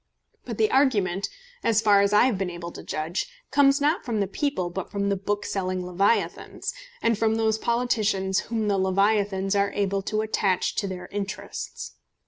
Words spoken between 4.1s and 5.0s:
the people, but